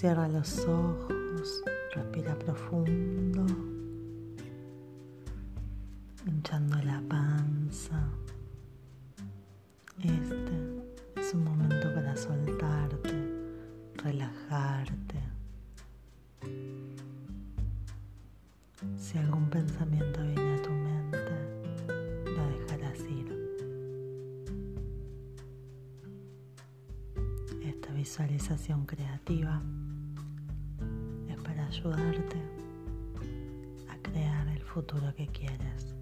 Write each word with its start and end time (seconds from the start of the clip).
Cierra 0.00 0.28
los 0.28 0.60
ojos, 0.60 1.64
respira 1.92 2.38
profundo, 2.38 3.44
hinchando 6.24 6.76
la 6.84 7.02
panza. 7.08 8.08
Este 9.98 11.20
es 11.20 11.34
un 11.34 11.42
momento 11.42 11.92
para 11.92 12.16
soltarte, 12.16 13.12
relajarte. 13.96 15.18
Si 18.96 19.18
algún 19.18 19.50
pensamiento 19.50 20.22
viene 20.22 20.54
a 20.54 20.62
tu 20.62 20.70
mente, 20.70 21.18
lo 22.36 22.46
dejarás 22.56 23.00
ir. 23.00 23.36
Esta 27.64 27.92
visualización 27.92 28.86
creativa 28.86 29.60
ayudarte 31.78 32.36
a 33.88 33.96
crear 34.02 34.48
el 34.48 34.62
futuro 34.62 35.14
que 35.14 35.26
quieres. 35.28 35.94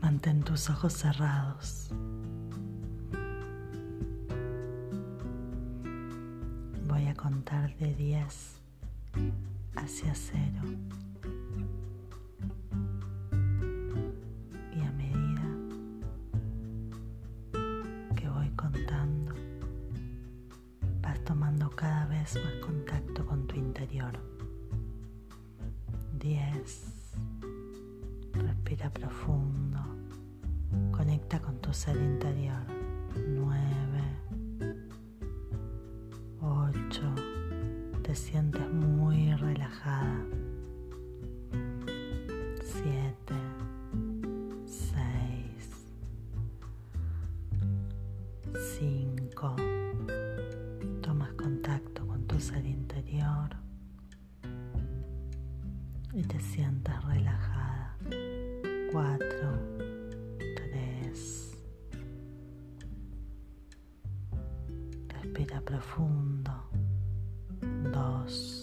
Mantén 0.00 0.42
tus 0.42 0.68
ojos 0.68 0.92
cerrados. 0.92 1.88
Voy 6.86 7.06
a 7.06 7.14
contar 7.14 7.74
de 7.76 7.94
10 7.94 8.60
hacia 9.76 10.14
0. 10.14 11.01
Vez 22.22 22.36
más 22.44 22.54
contacto 22.64 23.26
con 23.26 23.48
tu 23.48 23.56
interior. 23.56 24.16
10. 26.20 26.94
Respira 28.34 28.90
profundo. 28.90 29.80
Conecta 30.92 31.40
con 31.40 31.56
tu 31.60 31.72
ser 31.72 31.96
interior. 31.96 32.62
9. 33.26 33.58
8. 36.40 37.14
Te 38.02 38.14
sientes 38.14 38.61
cruzar 52.32 52.64
interior 52.64 53.50
y 56.14 56.22
te 56.22 56.40
sientas 56.40 57.04
relajada. 57.04 57.94
4, 58.90 59.28
3. 60.38 61.58
Respira 65.08 65.60
profundo. 65.60 66.70
2. 67.92 68.61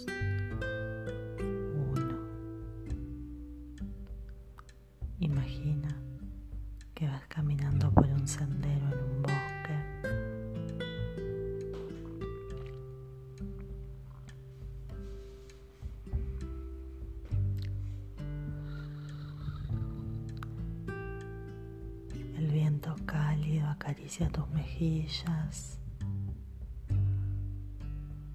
Acaricia 23.79 24.27
tus 24.29 24.47
mejillas. 24.49 25.79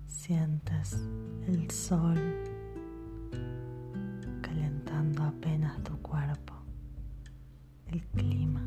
Sientes 0.07 0.95
el 1.47 1.71
sol 1.71 2.19
calentando 4.41 5.23
apenas 5.23 5.83
tu 5.83 6.01
cuerpo. 6.01 6.55
El 7.89 8.03
clima 8.07 8.63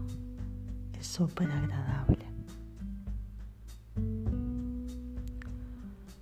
es 1.00 1.08
súper 1.08 1.52
agradable. 1.52 2.26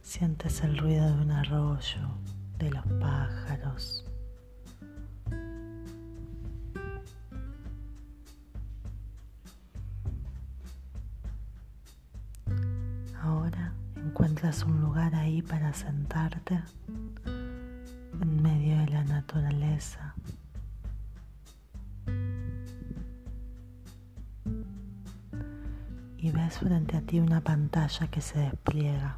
Sientes 0.01 0.61
el 0.61 0.77
ruido 0.77 1.05
de 1.17 1.21
un 1.21 1.31
arroyo, 1.31 2.07
de 2.57 2.71
los 2.71 2.85
pájaros. 3.01 4.05
Un 14.45 14.79
lugar 14.79 15.15
ahí 15.15 15.41
para 15.41 15.73
sentarte 15.73 16.61
en 17.25 18.43
medio 18.43 18.77
de 18.77 18.87
la 18.89 19.03
naturaleza. 19.03 20.13
Y 26.19 26.29
ves 26.29 26.59
frente 26.59 26.95
a 26.95 27.01
ti 27.01 27.19
una 27.19 27.41
pantalla 27.41 28.05
que 28.07 28.21
se 28.21 28.37
despliega. 28.37 29.17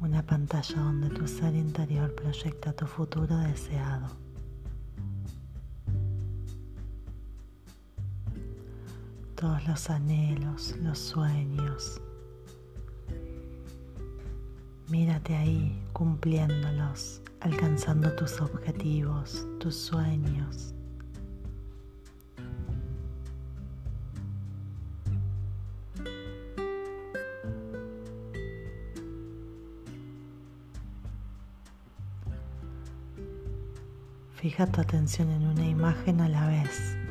Una 0.00 0.22
pantalla 0.26 0.80
donde 0.80 1.10
tu 1.10 1.28
ser 1.28 1.54
interior 1.54 2.12
proyecta 2.16 2.72
tu 2.72 2.86
futuro 2.86 3.36
deseado. 3.38 4.25
Todos 9.36 9.66
los 9.68 9.90
anhelos, 9.90 10.74
los 10.82 10.98
sueños. 10.98 12.00
Mírate 14.88 15.36
ahí 15.36 15.82
cumpliéndolos, 15.92 17.20
alcanzando 17.40 18.14
tus 18.16 18.40
objetivos, 18.40 19.46
tus 19.60 19.76
sueños. 19.76 20.72
Fija 34.36 34.66
tu 34.66 34.80
atención 34.80 35.30
en 35.30 35.46
una 35.46 35.66
imagen 35.66 36.20
a 36.20 36.28
la 36.28 36.46
vez. 36.46 37.05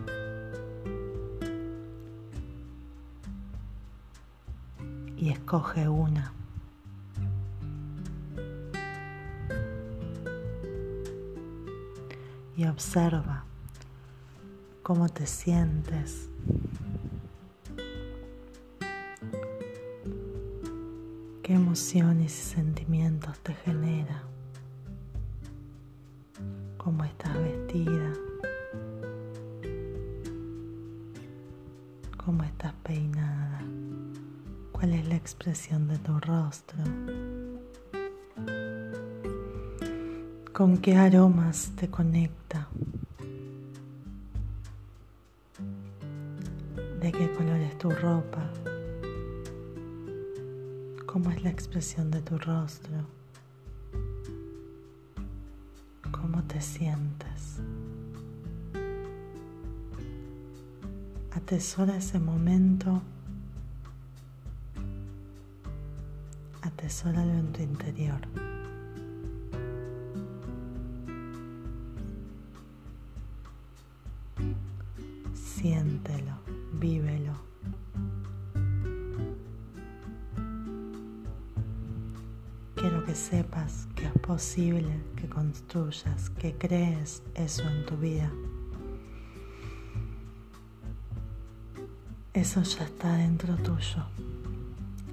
Y 5.26 5.32
escoge 5.32 5.90
una. 5.90 6.32
Y 12.56 12.68
observa 12.68 13.44
cómo 14.84 15.10
te 15.10 15.26
sientes. 15.26 16.30
¿Qué 21.42 21.54
emociones 21.54 22.32
y 22.32 22.54
sentimientos 22.54 23.40
te 23.40 23.56
genera? 23.56 24.22
¿Cómo 26.78 27.04
estás 27.04 27.34
vestida? 27.34 28.14
¿Cómo 32.24 32.44
estás 32.44 32.74
peinada? 32.84 33.62
Cuál 34.76 34.92
es 34.92 35.08
la 35.08 35.16
expresión 35.16 35.88
de 35.88 35.98
tu 36.00 36.20
rostro, 36.20 36.78
con 40.52 40.78
qué 40.80 40.98
aromas 40.98 41.72
te 41.78 41.90
conecta, 41.90 42.68
de 47.00 47.12
qué 47.14 47.32
color 47.32 47.58
es 47.62 47.78
tu 47.78 47.90
ropa, 47.90 48.52
cómo 51.06 51.32
es 51.32 51.42
la 51.42 51.52
expresión 51.52 52.12
de 52.12 52.22
tu 52.22 52.38
rostro, 52.38 52.98
cómo 56.12 56.44
te 56.44 56.60
sientes. 56.60 57.62
Atesora 61.32 61.96
ese 61.96 62.20
momento 62.20 63.02
atesóralo 66.76 67.32
en 67.32 67.54
tu 67.54 67.62
interior. 67.62 68.20
Siéntelo, 75.34 76.34
vívelo. 76.74 77.34
Quiero 82.76 83.06
que 83.06 83.16
sepas 83.16 83.88
que 83.96 84.06
es 84.08 84.14
posible 84.20 85.02
que 85.16 85.30
construyas, 85.30 86.30
que 86.32 86.56
crees 86.58 87.24
eso 87.36 87.64
en 87.64 87.86
tu 87.86 87.96
vida. 87.96 88.30
Eso 92.34 92.62
ya 92.64 92.84
está 92.84 93.16
dentro 93.16 93.56
tuyo. 93.56 94.25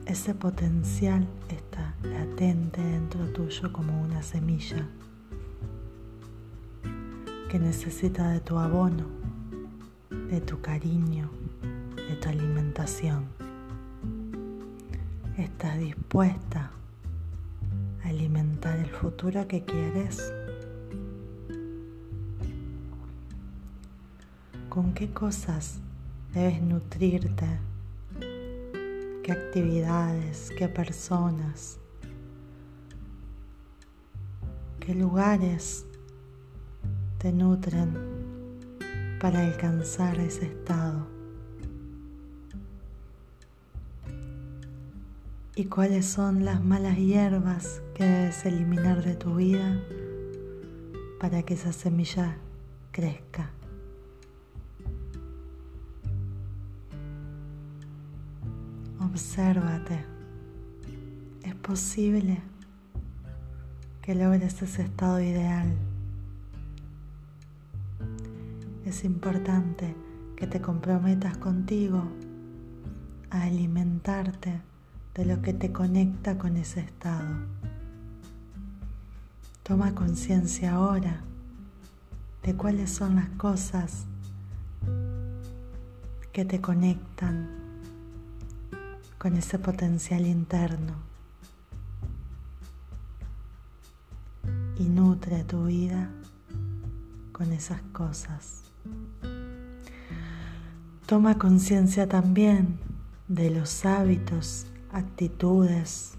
Ese 0.07 0.35
potencial 0.35 1.27
está 1.49 1.95
latente 2.03 2.83
dentro 2.83 3.25
tuyo 3.29 3.73
como 3.73 4.03
una 4.03 4.21
semilla 4.23 4.89
que 7.49 7.59
necesita 7.61 8.31
de 8.31 8.41
tu 8.41 8.59
abono, 8.59 9.07
de 10.11 10.41
tu 10.41 10.61
cariño, 10.61 11.31
de 11.97 12.17
tu 12.17 12.29
alimentación. 12.29 13.27
¿Estás 15.39 15.79
dispuesta 15.79 16.73
a 18.05 18.09
alimentar 18.09 18.79
el 18.79 18.91
futuro 18.91 19.47
que 19.47 19.65
quieres? 19.65 20.33
¿Con 24.69 24.95
qué 24.95 25.13
cosas 25.13 25.79
debes 26.35 26.61
nutrirte, 26.61 27.47
qué 29.23 29.33
actividades, 29.33 30.51
qué 30.59 30.69
personas, 30.69 31.79
qué 34.81 34.95
lugares 34.95 35.87
te 37.19 37.33
nutren 37.33 37.97
para 39.21 39.41
alcanzar 39.47 40.19
ese 40.19 40.47
estado. 40.47 41.07
¿Y 45.55 45.67
cuáles 45.67 46.07
son 46.07 46.45
las 46.45 46.65
malas 46.65 46.97
hierbas 46.97 47.83
que 47.95 48.05
debes 48.05 48.45
eliminar 48.45 49.05
de 49.05 49.15
tu 49.15 49.37
vida 49.37 49.81
para 51.21 51.45
que 51.45 51.55
esa 51.55 51.73
semilla 51.73 52.39
crezca? 52.91 53.51
Obsérvate. 59.13 60.07
Es 61.43 61.55
posible 61.57 62.41
que 64.01 64.15
logres 64.15 64.63
ese 64.63 64.85
estado 64.85 65.21
ideal. 65.21 65.71
Es 68.87 69.05
importante 69.05 69.95
que 70.35 70.47
te 70.47 70.63
comprometas 70.63 71.37
contigo 71.37 72.05
a 73.29 73.43
alimentarte 73.43 74.63
de 75.15 75.27
lo 75.27 75.43
que 75.43 75.53
te 75.53 75.73
conecta 75.73 76.39
con 76.39 76.57
ese 76.57 76.81
estado. 76.81 77.29
Toma 79.63 79.95
conciencia 79.95 80.73
ahora 80.73 81.21
de 82.43 82.55
cuáles 82.55 82.91
son 82.91 83.17
las 83.17 83.29
cosas 83.29 84.07
que 86.33 86.47
te 86.47 86.63
conectan 86.63 87.62
con 89.23 89.37
ese 89.37 89.57
potencial 89.57 90.27
interno 90.27 90.95
y 94.77 94.83
nutre 94.83 95.45
tu 95.45 95.67
vida 95.67 96.11
con 97.31 97.53
esas 97.53 97.81
cosas. 97.93 98.65
Toma 101.07 101.39
conciencia 101.39 102.09
también 102.09 102.81
de 103.29 103.51
los 103.51 103.85
hábitos, 103.85 104.67
actitudes 104.91 106.15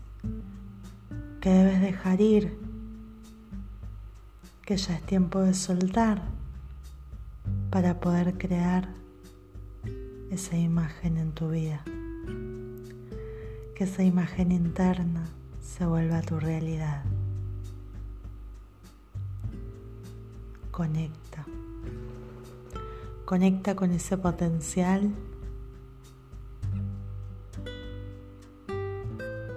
que 1.42 1.50
debes 1.50 1.82
dejar 1.82 2.22
ir, 2.22 2.58
que 4.62 4.78
ya 4.78 4.96
es 4.96 5.06
tiempo 5.06 5.42
de 5.42 5.54
soltar 5.54 6.22
para 7.70 8.00
poder 8.00 8.38
crear 8.38 8.88
esa 10.32 10.56
imagen 10.56 11.18
en 11.18 11.34
tu 11.34 11.50
vida 11.50 11.84
que 13.76 13.86
esa 13.86 14.04
imagen 14.04 14.52
interna 14.52 15.26
se 15.62 15.86
vuelva 15.86 16.22
tu 16.22 16.40
realidad. 16.40 17.04
Conecta. 20.70 21.46
Conecta 23.26 23.76
con 23.76 23.92
ese 23.92 24.18
potencial 24.18 25.12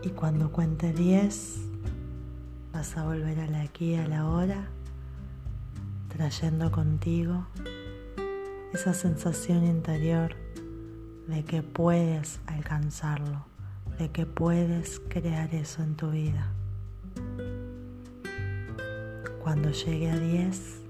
y 0.02 0.08
cuando 0.10 0.50
cuente 0.52 0.92
10 0.92 1.56
vas 2.72 2.96
a 2.96 3.04
volver 3.04 3.40
a 3.40 3.48
la 3.48 3.62
aquí 3.62 3.96
a 3.96 4.06
la 4.06 4.28
hora 4.28 4.68
trayendo 6.08 6.70
contigo 6.70 7.46
esa 8.72 8.94
sensación 8.94 9.66
interior 9.66 10.36
de 11.26 11.44
que 11.44 11.62
puedes 11.62 12.40
alcanzarlo 12.46 13.56
de 13.98 14.10
que 14.10 14.26
puedes 14.26 15.00
crear 15.08 15.54
eso 15.54 15.82
en 15.82 15.96
tu 15.96 16.10
vida. 16.10 16.52
Cuando 19.43 19.70
llegue 19.70 20.10
a 20.10 20.19
10, 20.19 20.82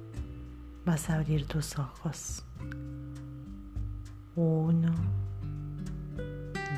vas 0.84 1.10
a 1.10 1.16
abrir 1.16 1.46
tus 1.46 1.78
ojos. 1.78 2.42
Uno, 4.34 4.94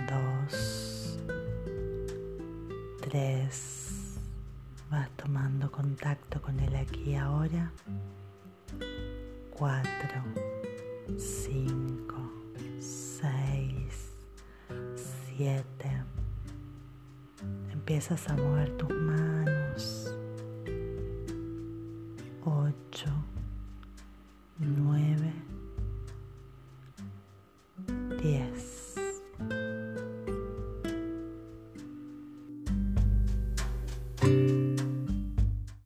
dos, 0.09 1.19
tres. 3.01 4.19
Vas 4.91 5.11
tomando 5.17 5.71
contacto 5.71 6.43
con 6.43 6.59
el 6.61 6.75
aquí 6.77 7.11
y 7.11 7.15
ahora. 7.15 7.73
Cuatro, 9.57 10.23
cinco, 11.17 12.33
seis, 12.81 14.13
siete 15.37 15.98
empiezas 17.89 18.29
a 18.29 18.37
mover 18.37 18.69
tus 18.77 18.91
manos. 18.91 19.48